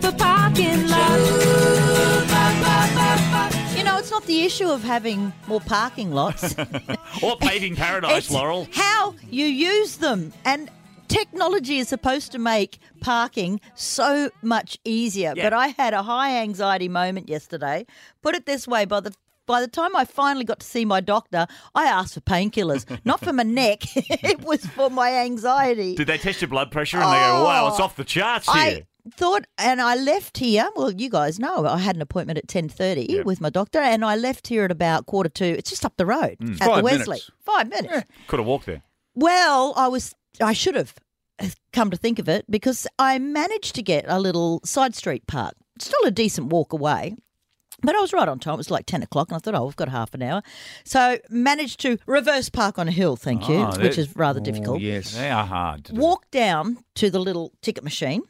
parking 0.00 0.88
lot. 0.88 1.20
You 3.76 3.84
know, 3.84 3.98
it's 3.98 4.10
not 4.10 4.24
the 4.26 4.42
issue 4.44 4.68
of 4.68 4.82
having 4.82 5.32
more 5.46 5.60
parking 5.60 6.12
lots. 6.12 6.54
Or 7.22 7.34
paving 7.38 7.76
paradise, 7.76 8.24
It's 8.26 8.30
Laurel. 8.30 8.68
How 8.72 9.14
you 9.30 9.46
use 9.46 9.96
them. 9.96 10.34
And 10.44 10.70
technology 11.08 11.78
is 11.78 11.88
supposed 11.88 12.30
to 12.32 12.38
make 12.38 12.78
parking 13.00 13.58
so 13.74 14.30
much 14.42 14.76
easier. 14.84 15.32
Yeah. 15.34 15.44
But 15.44 15.54
I 15.54 15.68
had 15.68 15.94
a 15.94 16.02
high 16.02 16.36
anxiety 16.42 16.88
moment 16.88 17.30
yesterday. 17.30 17.86
Put 18.20 18.34
it 18.34 18.44
this 18.44 18.68
way, 18.68 18.84
by 18.84 19.00
the 19.00 19.14
by 19.46 19.60
the 19.62 19.68
time 19.68 19.96
I 19.96 20.04
finally 20.04 20.44
got 20.44 20.60
to 20.60 20.66
see 20.66 20.84
my 20.84 21.00
doctor, 21.00 21.46
I 21.74 21.86
asked 21.86 22.12
for 22.14 22.20
painkillers, 22.20 22.84
not 23.06 23.20
for 23.20 23.32
my 23.32 23.44
neck. 23.44 23.84
it 23.96 24.42
was 24.44 24.66
for 24.66 24.90
my 24.90 25.14
anxiety. 25.14 25.94
Did 25.94 26.08
they 26.08 26.18
test 26.18 26.42
your 26.42 26.48
blood 26.48 26.70
pressure 26.70 26.98
and 26.98 27.06
they 27.10 27.18
go, 27.18 27.36
oh. 27.38 27.44
wow, 27.44 27.68
it's 27.68 27.80
Oh, 27.80 27.84
off 27.84 27.96
the 27.96 28.04
charts 28.04 28.52
here? 28.52 28.62
I 28.62 28.86
thought, 29.12 29.46
and 29.58 29.80
I 29.80 29.94
left 29.96 30.38
here. 30.38 30.68
Well, 30.76 30.90
you 30.92 31.08
guys 31.10 31.38
know 31.38 31.66
I 31.66 31.78
had 31.78 31.96
an 31.96 32.02
appointment 32.02 32.38
at 32.38 32.48
ten 32.48 32.68
thirty 32.68 33.06
Yep. 33.08 33.26
with 33.26 33.40
my 33.40 33.50
doctor, 33.50 33.78
and 33.78 34.04
I 34.04 34.16
left 34.16 34.48
here 34.48 34.64
at 34.64 34.70
about 34.70 35.06
quarter 35.06 35.28
two. 35.28 35.44
It's 35.58 35.70
just 35.70 35.84
up 35.84 35.96
the 35.96 36.06
road 36.06 36.36
hmm. 36.40 36.54
at 36.60 36.76
the 36.76 36.82
Wesley. 36.82 37.06
minutes. 37.06 37.30
Five 37.40 37.68
minutes. 37.68 38.10
Could 38.26 38.38
have 38.38 38.46
walked 38.46 38.66
there. 38.66 38.82
Well, 39.14 39.72
I 39.76 39.88
was. 39.88 40.14
I 40.40 40.52
should 40.52 40.74
have 40.74 40.94
uh, 41.38 41.48
come 41.72 41.90
to 41.90 41.96
think 41.96 42.18
of 42.18 42.28
it 42.28 42.44
because 42.50 42.86
I 42.98 43.18
managed 43.18 43.74
to 43.76 43.82
get 43.82 44.04
a 44.08 44.20
little 44.20 44.60
side 44.64 44.94
street 44.94 45.26
park. 45.26 45.54
Still 45.78 46.04
a 46.04 46.10
decent 46.10 46.48
walk 46.48 46.72
away. 46.72 47.14
But 47.82 47.94
I 47.94 48.00
was 48.00 48.12
right 48.12 48.26
on 48.26 48.38
time. 48.38 48.54
It 48.54 48.56
was 48.56 48.70
like 48.70 48.86
10 48.86 49.02
o'clock, 49.02 49.28
and 49.28 49.36
I 49.36 49.38
thought, 49.38 49.54
oh, 49.54 49.66
we've 49.66 49.76
got 49.76 49.90
half 49.90 50.14
an 50.14 50.22
hour. 50.22 50.42
So 50.84 51.18
managed 51.28 51.80
to 51.80 51.98
reverse 52.06 52.48
park 52.48 52.78
on 52.78 52.88
a 52.88 52.90
hill, 52.90 53.16
thank 53.16 53.48
you, 53.50 53.56
Oh, 53.56 53.78
which 53.78 53.98
is 53.98 54.16
rather 54.16 54.40
Oh, 54.40 54.42
difficult 54.42 54.80
yes. 54.80 55.14
They 55.14 55.30
are 55.30 55.44
hard. 55.44 55.84
To 55.84 55.92
do. 55.92 56.00
walk 56.00 56.30
down 56.30 56.78
to 56.94 57.10
the 57.10 57.18
little 57.18 57.52
ticket 57.60 57.84
machine 57.84 58.22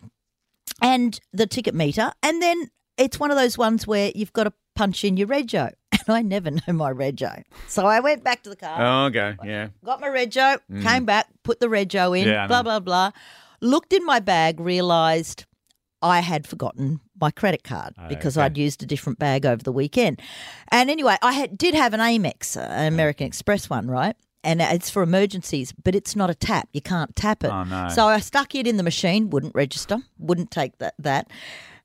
and 0.82 1.18
the 1.32 1.46
ticket 1.46 1.74
meter, 1.74 2.12
and 2.22 2.42
then 2.42 2.70
it's 2.96 3.18
one 3.20 3.30
of 3.30 3.36
those 3.36 3.58
ones 3.58 3.86
where 3.86 4.12
you've 4.14 4.32
got 4.32 4.44
to 4.44 4.52
punch 4.74 5.04
in 5.04 5.16
your 5.16 5.28
rego. 5.28 5.72
And 6.08 6.14
I 6.14 6.22
never 6.22 6.52
know 6.52 6.72
my 6.72 6.92
rego. 6.92 7.42
So 7.66 7.84
I 7.84 7.98
went 7.98 8.22
back 8.22 8.44
to 8.44 8.50
the 8.50 8.54
car, 8.54 8.76
Oh, 8.80 9.06
okay. 9.06 9.34
Yeah. 9.42 9.68
got 9.84 10.00
my 10.00 10.06
rego, 10.08 10.60
came 10.82 11.04
back, 11.04 11.26
put 11.42 11.58
the 11.58 11.66
rego 11.66 12.16
in, 12.16 12.28
Yeah, 12.28 12.46
blah, 12.46 12.62
blah, 12.62 12.78
blah. 12.78 13.10
Looked 13.60 13.92
in 13.92 14.04
my 14.04 14.20
bag, 14.20 14.60
realised 14.60 15.46
I 16.02 16.20
had 16.20 16.46
forgotten 16.46 17.00
my 17.20 17.32
credit 17.32 17.64
card 17.64 17.94
because 18.08 18.36
okay. 18.36 18.44
I'd 18.44 18.56
used 18.58 18.82
a 18.82 18.86
different 18.86 19.18
bag 19.18 19.44
over 19.46 19.62
the 19.62 19.72
weekend. 19.72 20.20
And 20.70 20.90
anyway, 20.90 21.16
I 21.22 21.32
had, 21.32 21.58
did 21.58 21.74
have 21.74 21.92
an 21.92 22.00
Amex, 22.00 22.56
uh, 22.56 22.60
an 22.60 22.92
American 22.92 23.26
Express 23.26 23.68
one, 23.68 23.88
right? 23.88 24.14
And 24.46 24.62
it's 24.62 24.88
for 24.90 25.02
emergencies, 25.02 25.72
but 25.82 25.94
it's 25.96 26.14
not 26.14 26.30
a 26.30 26.34
tap. 26.34 26.68
You 26.72 26.80
can't 26.80 27.14
tap 27.16 27.42
it. 27.42 27.48
Oh, 27.50 27.64
no. 27.64 27.88
So 27.88 28.06
I 28.06 28.20
stuck 28.20 28.54
it 28.54 28.66
in 28.66 28.76
the 28.76 28.82
machine, 28.84 29.28
wouldn't 29.30 29.54
register, 29.56 29.98
wouldn't 30.18 30.50
take 30.52 30.78
that. 30.78 30.94
that. 31.00 31.28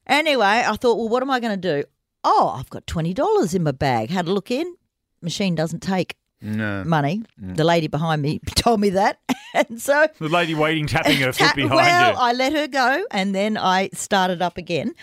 Anyway, 0.08 0.46
I 0.46 0.76
thought, 0.76 0.98
well, 0.98 1.10
what 1.10 1.24
am 1.24 1.32
I 1.32 1.40
going 1.40 1.60
to 1.60 1.82
do? 1.82 1.88
Oh, 2.24 2.54
I've 2.56 2.70
got 2.70 2.86
$20 2.86 3.56
in 3.56 3.64
my 3.64 3.72
bag. 3.72 4.10
Had 4.12 4.28
a 4.28 4.32
look 4.34 4.52
in. 4.52 4.76
Machine 5.22 5.56
doesn't 5.56 5.82
take 5.82 6.16
No. 6.42 6.84
money. 6.84 7.24
The 7.38 7.64
lady 7.64 7.88
behind 7.88 8.22
me 8.22 8.40
told 8.56 8.80
me 8.80 8.92
that. 8.92 9.20
and 9.56 9.82
so 9.82 10.08
The 10.20 10.30
lady 10.30 10.54
waiting, 10.54 10.86
tapping 10.88 11.18
her 11.18 11.32
foot 11.34 11.48
Ta- 11.48 11.54
behind 11.56 11.76
well, 11.76 12.12
you. 12.12 12.18
I 12.20 12.34
let 12.34 12.54
her 12.54 12.68
go 12.68 13.06
and 13.12 13.34
then 13.34 13.58
I 13.58 13.90
started 13.94 14.42
up 14.42 14.58
again. 14.58 14.94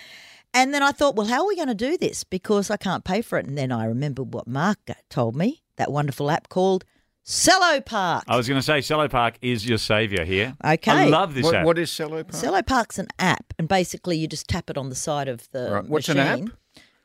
And 0.55 0.73
then 0.73 0.83
I 0.83 0.93
thought, 0.93 1.17
well, 1.17 1.27
how 1.27 1.43
are 1.43 1.49
we 1.49 1.57
going 1.57 1.69
to 1.69 1.75
do 1.75 1.97
this? 1.99 2.23
Because 2.25 2.71
I 2.71 2.77
can't 2.77 3.05
pay 3.05 3.21
for 3.21 3.37
it. 3.39 3.47
And 3.47 3.59
then 3.59 3.71
I 3.73 3.85
remembered 3.87 4.33
what 4.33 4.47
Mark 4.47 4.79
told 5.11 5.35
me 5.37 5.63
that 5.77 5.91
wonderful 5.93 6.31
app 6.31 6.49
called 6.49 6.85
CellOPark. 7.29 8.23
I 8.27 8.39
was 8.39 8.49
going 8.49 8.59
to 8.59 8.63
say, 8.63 8.79
CellOPark 8.79 9.35
is 9.43 9.69
your 9.69 9.77
saviour 9.77 10.25
here. 10.25 10.57
Okay. 10.65 10.91
I 10.91 11.05
love 11.09 11.35
this 11.35 11.45
What, 11.45 11.55
app. 11.57 11.67
what 11.67 11.79
is 11.79 11.91
CellOPark? 11.91 12.41
Cello 12.41 12.63
Park's 12.63 12.99
an 12.99 13.09
app, 13.19 13.53
and 13.59 13.69
basically 13.69 14.17
you 14.17 14.27
just 14.27 14.49
tap 14.49 14.71
it 14.71 14.79
on 14.79 14.89
the 14.89 14.95
side 14.95 15.29
of 15.29 15.47
the 15.51 15.71
Right. 15.71 15.85
What's 15.85 16.09
an 16.09 16.17
app? 16.19 16.41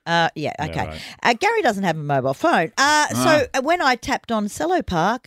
Uh, 0.06 0.30
yeah, 0.36 0.54
okay. 0.62 0.88
right. 0.88 1.02
uh, 1.24 1.34
Gary 1.34 1.62
doesn't 1.62 1.84
have 1.84 1.98
a 1.98 2.04
mobile 2.04 2.34
phone. 2.34 2.72
Uh, 2.78 3.08
So 3.10 3.48
uh, 3.54 3.62
when 3.64 3.82
I 3.82 3.96
tapped 3.98 4.32
on 4.32 4.46
CellOPark, 4.48 5.26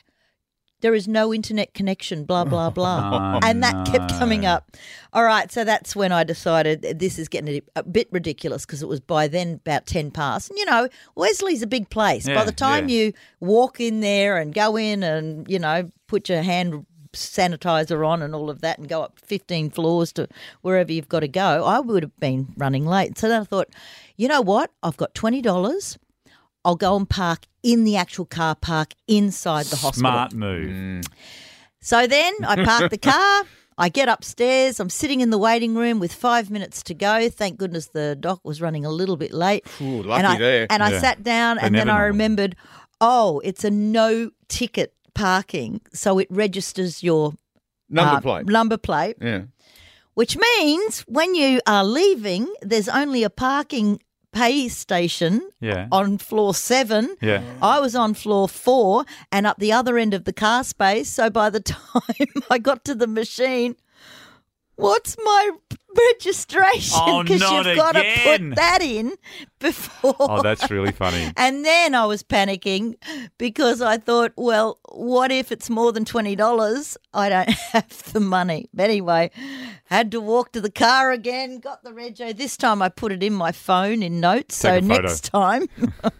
there 0.86 0.94
is 0.94 1.08
no 1.08 1.34
internet 1.34 1.74
connection, 1.74 2.22
blah, 2.22 2.44
blah, 2.44 2.70
blah. 2.70 2.86
Oh, 3.36 3.40
and 3.42 3.60
that 3.64 3.88
kept 3.88 4.16
coming 4.20 4.46
up. 4.46 4.70
All 5.12 5.24
right, 5.24 5.50
so 5.50 5.64
that's 5.64 5.96
when 5.96 6.12
I 6.12 6.22
decided 6.22 6.82
this 6.82 7.18
is 7.18 7.28
getting 7.28 7.60
a, 7.74 7.82
bit 7.82 8.06
ridiculous 8.12 8.64
because 8.64 8.84
it 8.84 8.86
was 8.86 9.00
by 9.00 9.26
then 9.26 9.54
about 9.54 9.86
10 9.86 10.12
past. 10.12 10.48
And, 10.48 10.58
you 10.60 10.64
know, 10.64 10.88
Wesley's 11.16 11.62
a 11.62 11.66
big 11.66 11.90
place. 11.90 12.26
by 12.26 12.44
the 12.44 12.52
time 12.52 12.88
yeah. 12.88 12.96
you 12.96 13.12
walk 13.40 13.80
in 13.80 13.98
there 13.98 14.36
and 14.36 14.54
go 14.54 14.76
in 14.76 15.02
and, 15.02 15.50
you 15.50 15.58
know, 15.58 15.90
put 16.06 16.28
your 16.28 16.42
hand 16.42 16.86
sanitizer 17.14 18.06
on 18.06 18.22
and 18.22 18.32
all 18.32 18.48
of 18.48 18.60
that 18.60 18.78
and 18.78 18.88
go 18.88 19.02
up 19.02 19.18
15 19.18 19.70
floors 19.70 20.12
to 20.12 20.28
wherever 20.62 20.92
you've 20.92 21.08
got 21.08 21.20
to 21.20 21.28
go, 21.28 21.64
I 21.64 21.80
would 21.80 22.04
have 22.04 22.16
been 22.20 22.54
running 22.56 22.86
late. 22.86 23.18
So 23.18 23.28
then 23.28 23.40
I 23.40 23.44
thought, 23.44 23.70
you 24.16 24.28
know 24.28 24.40
what? 24.40 24.70
I've 24.84 24.96
got 24.96 25.14
$20. 25.14 25.98
I'll 26.66 26.74
go 26.74 26.96
and 26.96 27.08
park 27.08 27.46
in 27.62 27.84
the 27.84 27.96
actual 27.96 28.24
car 28.26 28.56
park 28.56 28.92
inside 29.06 29.66
the 29.66 29.76
hospital. 29.76 30.10
Smart 30.10 30.34
move. 30.34 31.04
So 31.80 32.06
then 32.08 32.34
I 32.46 32.64
park 32.64 32.90
the 32.90 32.98
car. 32.98 33.44
I 33.78 33.88
get 33.88 34.08
upstairs. 34.08 34.80
I'm 34.80 34.90
sitting 34.90 35.20
in 35.20 35.30
the 35.30 35.38
waiting 35.38 35.74
room 35.76 36.00
with 36.00 36.12
five 36.12 36.50
minutes 36.50 36.82
to 36.84 36.94
go. 36.94 37.28
Thank 37.28 37.58
goodness 37.58 37.88
the 37.88 38.16
doc 38.18 38.40
was 38.42 38.60
running 38.60 38.84
a 38.84 38.90
little 38.90 39.16
bit 39.16 39.32
late. 39.32 39.64
Ooh, 39.80 40.02
lucky 40.02 40.18
and 40.24 40.26
I, 40.26 40.38
there. 40.38 40.66
And 40.70 40.82
I 40.82 40.90
Yeah. 40.92 41.00
sat 41.00 41.22
down, 41.22 41.56
They 41.58 41.62
and 41.62 41.74
then 41.74 41.88
I 41.88 42.00
remembered, 42.00 42.56
oh, 43.00 43.40
it's 43.44 43.64
a 43.64 43.70
no 43.70 44.30
ticket 44.48 44.92
parking, 45.14 45.82
so 45.92 46.18
it 46.18 46.26
registers 46.30 47.02
your 47.04 47.34
Number 47.88 48.16
uh, 48.16 48.20
plate. 48.20 48.46
Number 48.46 48.76
plate, 48.78 49.16
Yeah. 49.20 49.42
which 50.14 50.36
means 50.36 51.00
when 51.02 51.34
you 51.36 51.60
are 51.66 51.84
leaving, 51.84 52.52
there's 52.62 52.88
only 52.88 53.22
a 53.22 53.30
parking 53.30 54.00
pay 54.36 54.68
station 54.68 55.34
Yeah. 55.60 55.88
on 55.90 56.18
floor 56.18 56.52
seven. 56.54 57.16
Yeah. 57.22 57.42
I 57.62 57.80
was 57.80 57.94
on 57.96 58.14
floor 58.14 58.48
four 58.48 59.04
and 59.32 59.46
up 59.46 59.58
the 59.58 59.72
other 59.72 59.96
end 59.98 60.12
of 60.14 60.24
the 60.24 60.32
car 60.32 60.62
space. 60.64 61.08
So 61.18 61.30
by 61.30 61.48
the 61.50 61.60
time 61.74 62.28
I 62.50 62.58
got 62.58 62.84
to 62.84 62.94
the 62.94 63.06
machine, 63.06 63.76
what's 64.76 65.16
my 65.24 65.50
registration? 66.14 66.98
Oh, 67.00 67.22
Because 67.22 67.40
not 67.40 67.66
you've 67.66 67.76
got 67.76 67.92
to 67.92 68.04
put 68.24 68.54
that 68.56 68.82
in 68.82 69.14
before. 69.58 70.14
Oh, 70.20 70.42
that's 70.42 70.70
really 70.70 70.92
funny. 70.92 71.32
And 71.36 71.64
then 71.64 71.94
I 71.94 72.04
was 72.06 72.22
panicking 72.22 72.94
because 73.38 73.80
I 73.82 73.96
thought, 73.98 74.32
well, 74.36 74.78
what 74.92 75.30
if 75.32 75.50
it's 75.52 75.68
more 75.70 75.92
than 75.92 76.04
$20? 76.04 76.96
I 77.14 77.28
don't 77.28 77.48
have 77.72 78.12
the 78.12 78.20
money. 78.20 78.68
But 78.74 78.84
anyway, 78.90 79.30
had 79.86 80.10
to 80.12 80.20
walk 80.20 80.52
to 80.52 80.60
the 80.60 80.70
car 80.70 81.12
again, 81.12 81.58
got 81.60 81.82
the 81.82 81.90
rego. 81.90 82.36
This 82.36 82.56
time 82.56 82.82
I 82.82 82.88
put 82.88 83.12
it 83.12 83.22
in 83.22 83.32
my 83.32 83.52
phone 83.52 84.02
in 84.02 84.20
notes. 84.20 84.58
Take 84.60 84.82
so 84.82 84.86
next 84.86 85.24
time 85.24 85.68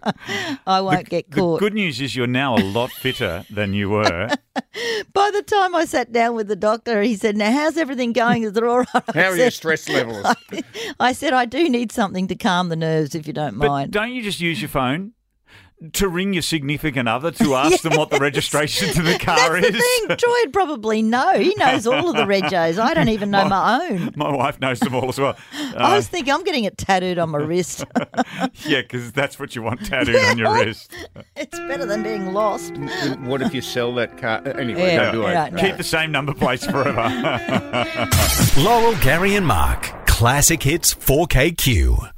I 0.67 0.81
won't 0.81 1.09
get 1.09 1.31
caught. 1.31 1.35
The 1.35 1.41
caught. 1.41 1.61
good 1.61 1.75
news 1.75 2.01
is 2.01 2.17
you're 2.17 2.27
now 2.27 2.57
a 2.57 2.63
lot 2.65 2.91
fitter 2.91 3.45
than 3.51 3.73
you 3.75 3.91
were. 3.91 4.31
By 5.13 5.31
the 5.33 5.43
time 5.43 5.75
I 5.75 5.85
sat 5.85 6.13
down 6.13 6.35
with 6.35 6.49
the 6.49 6.57
doctor, 6.57 7.03
he 7.03 7.17
said, 7.17 7.37
Now, 7.37 7.51
how's 7.53 7.77
everything 7.77 8.13
going? 8.13 8.43
Is 8.43 8.57
it 8.57 8.63
all 8.65 8.79
right? 8.79 8.89
I 8.95 9.13
How 9.23 9.31
are 9.31 9.37
your 9.37 9.51
stress 9.51 9.89
levels? 9.89 10.27
I 11.01 11.13
said, 11.13 11.33
I 11.33 11.45
do 11.45 11.69
need 11.69 11.93
something 11.93 12.29
to 12.29 12.35
calm 12.37 12.69
the 12.69 12.77
nerves 12.77 13.15
if 13.15 13.27
you 13.27 13.33
don't 13.33 13.59
But 13.59 13.69
mind. 13.69 13.93
don't 13.93 14.13
you 14.13 14.23
just 14.23 14.41
use 14.41 14.61
your 14.61 14.69
phone 14.69 15.13
to 15.93 16.09
ring 16.09 16.33
your 16.33 16.43
significant 16.43 17.07
other 17.09 17.31
to 17.31 17.55
ask 17.57 17.83
them 17.83 17.97
what 17.97 18.09
the 18.11 18.19
registration 18.19 18.93
to 18.95 19.03
the 19.03 19.19
car 19.19 19.61
That's 19.61 19.67
is? 19.69 19.73
the 19.75 20.07
thing. 20.09 20.17
Troy 20.19 20.33
would 20.45 20.53
probably 20.53 21.03
know. 21.03 21.33
He 21.35 21.55
knows 21.57 21.87
all 21.87 22.09
of 22.09 22.17
the 22.17 22.23
regos. 22.23 22.79
I 22.79 22.95
don't 22.95 23.11
even 23.11 23.31
know 23.31 23.47
my 23.49 23.87
own. 23.91 24.13
My 24.17 24.31
wife 24.31 24.59
knows 24.59 24.81
them 24.81 24.95
all 24.95 25.09
as 25.11 25.19
well. 25.21 25.37
I 25.53 25.93
Uh, 25.93 25.97
was 25.97 26.09
thinking, 26.09 26.33
I'm 26.33 26.45
getting 26.45 26.65
it 26.65 26.79
tattooed 26.79 27.19
on 27.19 27.29
my 27.31 27.39
wrist. 27.39 27.85
yeah, 28.65 28.81
because 28.81 29.13
that's 29.13 29.39
what 29.39 29.55
you 29.55 29.63
want 29.63 29.85
tattooed 29.85 30.17
on 30.17 30.39
your 30.39 30.55
wrist. 30.55 30.91
it's 31.37 31.59
better 31.59 31.85
than 31.85 32.03
being 32.03 32.33
lost. 32.33 32.73
what 33.21 33.43
if 33.43 33.53
you 33.55 33.61
sell 33.61 33.95
that 33.97 34.17
car? 34.17 34.41
Anyway, 34.47 34.81
Yeah, 34.95 35.05
don't 35.05 35.13
do 35.15 35.27
it. 35.27 35.33
yeah, 35.33 35.49
no. 35.51 35.61
Keep 35.61 35.77
the 35.77 35.85
same 35.85 36.11
number 36.11 36.33
plates 36.33 36.65
forever. 36.67 37.03
Laurel, 38.59 38.97
Gary, 39.03 39.35
and 39.37 39.47
Mark. 39.47 39.83
Classic 40.07 40.63
Hits 40.63 40.95
4KQ. 40.95 42.11